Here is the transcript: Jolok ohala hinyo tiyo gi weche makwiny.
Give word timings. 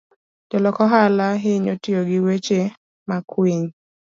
Jolok 0.49 0.77
ohala 0.85 1.27
hinyo 1.43 1.73
tiyo 1.81 2.01
gi 2.09 2.19
weche 2.25 2.59
makwiny. 3.07 3.65